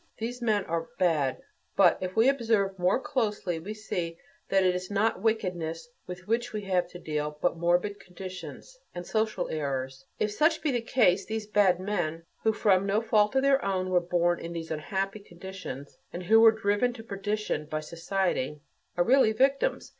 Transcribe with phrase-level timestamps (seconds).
[0.17, 1.43] These men are "bad."
[1.75, 4.17] But if we observe more closely we see
[4.49, 9.05] that it is not wickedness with which we have to deal but morbid conditions and
[9.05, 10.07] social errors.
[10.17, 13.91] If such be the case, these bad men, who from no fault of their own
[13.91, 18.59] were born in these unhappy conditions, and who are driven to perdition by society,
[18.97, 19.89] are really "victims."